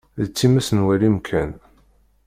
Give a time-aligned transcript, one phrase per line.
[0.23, 1.49] D times n walim kan.